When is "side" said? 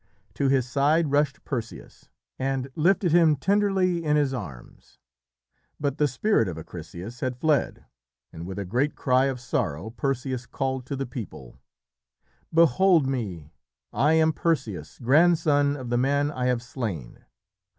0.67-1.11